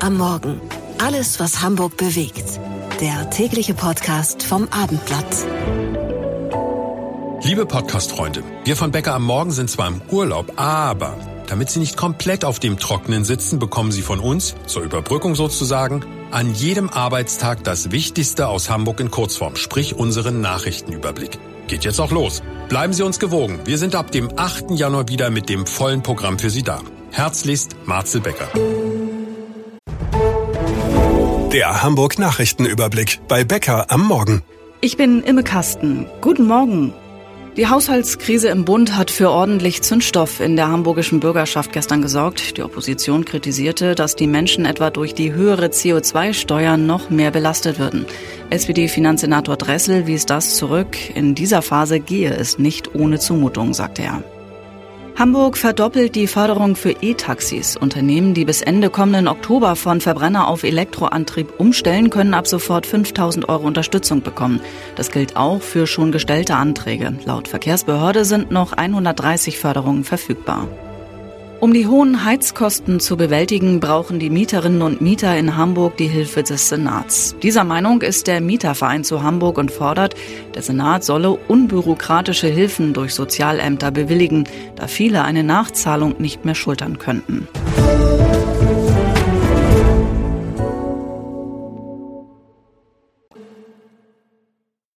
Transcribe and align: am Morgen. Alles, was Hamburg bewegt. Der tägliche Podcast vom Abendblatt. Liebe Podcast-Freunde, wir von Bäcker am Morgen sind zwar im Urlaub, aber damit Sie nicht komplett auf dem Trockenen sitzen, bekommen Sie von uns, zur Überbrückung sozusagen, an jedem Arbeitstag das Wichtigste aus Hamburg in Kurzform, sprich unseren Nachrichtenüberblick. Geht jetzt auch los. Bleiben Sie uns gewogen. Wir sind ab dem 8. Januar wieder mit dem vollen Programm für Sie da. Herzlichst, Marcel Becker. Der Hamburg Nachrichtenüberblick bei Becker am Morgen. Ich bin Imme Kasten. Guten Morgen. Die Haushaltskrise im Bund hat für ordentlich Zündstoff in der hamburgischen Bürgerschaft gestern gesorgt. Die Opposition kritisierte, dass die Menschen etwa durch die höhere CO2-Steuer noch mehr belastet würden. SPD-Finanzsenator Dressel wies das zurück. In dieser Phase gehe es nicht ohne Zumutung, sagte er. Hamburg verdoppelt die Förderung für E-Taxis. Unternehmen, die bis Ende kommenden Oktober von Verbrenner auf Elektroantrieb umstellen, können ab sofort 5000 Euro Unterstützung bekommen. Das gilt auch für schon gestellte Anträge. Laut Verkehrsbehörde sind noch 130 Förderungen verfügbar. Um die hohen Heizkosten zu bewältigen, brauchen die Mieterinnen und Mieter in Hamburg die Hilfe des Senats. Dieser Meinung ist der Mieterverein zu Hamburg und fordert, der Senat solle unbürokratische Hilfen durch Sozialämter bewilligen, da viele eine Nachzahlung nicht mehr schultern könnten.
am 0.00 0.16
Morgen. 0.16 0.60
Alles, 0.98 1.40
was 1.40 1.62
Hamburg 1.62 1.96
bewegt. 1.96 2.60
Der 3.00 3.30
tägliche 3.30 3.74
Podcast 3.74 4.42
vom 4.42 4.68
Abendblatt. 4.70 5.26
Liebe 7.42 7.66
Podcast-Freunde, 7.66 8.44
wir 8.64 8.76
von 8.76 8.92
Bäcker 8.92 9.14
am 9.14 9.24
Morgen 9.24 9.50
sind 9.50 9.68
zwar 9.68 9.88
im 9.88 10.00
Urlaub, 10.10 10.52
aber 10.56 11.16
damit 11.48 11.70
Sie 11.70 11.80
nicht 11.80 11.96
komplett 11.96 12.44
auf 12.44 12.60
dem 12.60 12.78
Trockenen 12.78 13.24
sitzen, 13.24 13.58
bekommen 13.58 13.92
Sie 13.92 14.02
von 14.02 14.20
uns, 14.20 14.54
zur 14.66 14.82
Überbrückung 14.82 15.34
sozusagen, 15.34 16.04
an 16.30 16.54
jedem 16.54 16.88
Arbeitstag 16.88 17.64
das 17.64 17.90
Wichtigste 17.90 18.48
aus 18.48 18.70
Hamburg 18.70 19.00
in 19.00 19.10
Kurzform, 19.10 19.56
sprich 19.56 19.96
unseren 19.96 20.40
Nachrichtenüberblick. 20.40 21.38
Geht 21.66 21.84
jetzt 21.84 22.00
auch 22.00 22.10
los. 22.10 22.42
Bleiben 22.68 22.92
Sie 22.92 23.02
uns 23.02 23.18
gewogen. 23.18 23.60
Wir 23.64 23.78
sind 23.78 23.94
ab 23.94 24.12
dem 24.12 24.30
8. 24.38 24.70
Januar 24.70 25.08
wieder 25.08 25.30
mit 25.30 25.48
dem 25.48 25.66
vollen 25.66 26.02
Programm 26.02 26.38
für 26.38 26.50
Sie 26.50 26.62
da. 26.62 26.80
Herzlichst, 27.10 27.76
Marcel 27.84 28.22
Becker. 28.22 28.48
Der 31.52 31.82
Hamburg 31.82 32.18
Nachrichtenüberblick 32.18 33.20
bei 33.28 33.44
Becker 33.44 33.90
am 33.90 34.06
Morgen. 34.06 34.40
Ich 34.80 34.96
bin 34.96 35.22
Imme 35.22 35.42
Kasten. 35.42 36.06
Guten 36.22 36.46
Morgen. 36.46 36.94
Die 37.58 37.68
Haushaltskrise 37.68 38.48
im 38.48 38.64
Bund 38.64 38.96
hat 38.96 39.10
für 39.10 39.30
ordentlich 39.30 39.82
Zündstoff 39.82 40.40
in 40.40 40.56
der 40.56 40.68
hamburgischen 40.68 41.20
Bürgerschaft 41.20 41.70
gestern 41.72 42.00
gesorgt. 42.00 42.56
Die 42.56 42.62
Opposition 42.62 43.26
kritisierte, 43.26 43.94
dass 43.94 44.16
die 44.16 44.28
Menschen 44.28 44.64
etwa 44.64 44.88
durch 44.88 45.12
die 45.12 45.34
höhere 45.34 45.66
CO2-Steuer 45.66 46.78
noch 46.78 47.10
mehr 47.10 47.30
belastet 47.30 47.78
würden. 47.78 48.06
SPD-Finanzsenator 48.48 49.58
Dressel 49.58 50.06
wies 50.06 50.24
das 50.24 50.56
zurück. 50.56 50.96
In 51.14 51.34
dieser 51.34 51.60
Phase 51.60 52.00
gehe 52.00 52.30
es 52.30 52.58
nicht 52.58 52.94
ohne 52.94 53.18
Zumutung, 53.18 53.74
sagte 53.74 54.00
er. 54.00 54.24
Hamburg 55.18 55.58
verdoppelt 55.58 56.14
die 56.14 56.26
Förderung 56.26 56.74
für 56.74 56.96
E-Taxis. 57.02 57.76
Unternehmen, 57.76 58.32
die 58.32 58.46
bis 58.46 58.62
Ende 58.62 58.88
kommenden 58.88 59.28
Oktober 59.28 59.76
von 59.76 60.00
Verbrenner 60.00 60.48
auf 60.48 60.64
Elektroantrieb 60.64 61.52
umstellen, 61.58 62.08
können 62.08 62.32
ab 62.32 62.46
sofort 62.46 62.86
5000 62.86 63.48
Euro 63.48 63.66
Unterstützung 63.66 64.22
bekommen. 64.22 64.60
Das 64.96 65.10
gilt 65.10 65.36
auch 65.36 65.60
für 65.60 65.86
schon 65.86 66.12
gestellte 66.12 66.56
Anträge. 66.56 67.12
Laut 67.26 67.46
Verkehrsbehörde 67.46 68.24
sind 68.24 68.50
noch 68.50 68.72
130 68.72 69.58
Förderungen 69.58 70.04
verfügbar. 70.04 70.66
Um 71.62 71.72
die 71.72 71.86
hohen 71.86 72.24
Heizkosten 72.24 72.98
zu 72.98 73.16
bewältigen, 73.16 73.78
brauchen 73.78 74.18
die 74.18 74.30
Mieterinnen 74.30 74.82
und 74.82 75.00
Mieter 75.00 75.38
in 75.38 75.56
Hamburg 75.56 75.96
die 75.96 76.08
Hilfe 76.08 76.42
des 76.42 76.68
Senats. 76.68 77.36
Dieser 77.40 77.62
Meinung 77.62 78.02
ist 78.02 78.26
der 78.26 78.40
Mieterverein 78.40 79.04
zu 79.04 79.22
Hamburg 79.22 79.58
und 79.58 79.70
fordert, 79.70 80.16
der 80.56 80.62
Senat 80.62 81.04
solle 81.04 81.30
unbürokratische 81.30 82.48
Hilfen 82.48 82.94
durch 82.94 83.14
Sozialämter 83.14 83.92
bewilligen, 83.92 84.42
da 84.74 84.88
viele 84.88 85.22
eine 85.22 85.44
Nachzahlung 85.44 86.20
nicht 86.20 86.44
mehr 86.44 86.56
schultern 86.56 86.98
könnten. 86.98 87.46